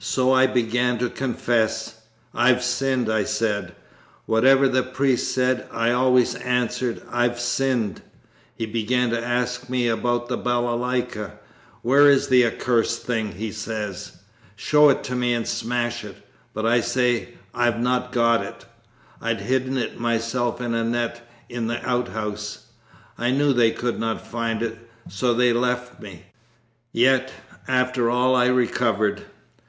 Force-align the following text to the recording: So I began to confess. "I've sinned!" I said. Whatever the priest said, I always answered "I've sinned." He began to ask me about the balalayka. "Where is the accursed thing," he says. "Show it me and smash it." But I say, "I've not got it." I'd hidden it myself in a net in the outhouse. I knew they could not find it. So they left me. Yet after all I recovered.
So 0.00 0.32
I 0.32 0.48
began 0.48 0.98
to 0.98 1.08
confess. 1.08 2.00
"I've 2.34 2.64
sinned!" 2.64 3.08
I 3.08 3.22
said. 3.22 3.76
Whatever 4.26 4.68
the 4.68 4.82
priest 4.82 5.30
said, 5.32 5.68
I 5.70 5.92
always 5.92 6.34
answered 6.34 7.00
"I've 7.12 7.38
sinned." 7.38 8.02
He 8.56 8.66
began 8.66 9.10
to 9.10 9.24
ask 9.24 9.68
me 9.70 9.86
about 9.86 10.26
the 10.28 10.36
balalayka. 10.36 11.38
"Where 11.82 12.10
is 12.10 12.26
the 12.26 12.44
accursed 12.44 13.02
thing," 13.04 13.30
he 13.30 13.52
says. 13.52 14.16
"Show 14.56 14.88
it 14.88 15.08
me 15.12 15.32
and 15.32 15.46
smash 15.46 16.02
it." 16.04 16.16
But 16.52 16.66
I 16.66 16.80
say, 16.80 17.34
"I've 17.54 17.78
not 17.78 18.10
got 18.10 18.42
it." 18.44 18.66
I'd 19.22 19.42
hidden 19.42 19.78
it 19.78 19.96
myself 20.00 20.60
in 20.60 20.74
a 20.74 20.82
net 20.82 21.22
in 21.48 21.68
the 21.68 21.88
outhouse. 21.88 22.66
I 23.16 23.30
knew 23.30 23.52
they 23.52 23.70
could 23.70 24.00
not 24.00 24.26
find 24.26 24.60
it. 24.60 24.76
So 25.08 25.32
they 25.34 25.52
left 25.52 26.00
me. 26.02 26.24
Yet 26.90 27.30
after 27.68 28.10
all 28.10 28.34
I 28.34 28.46
recovered. 28.46 29.22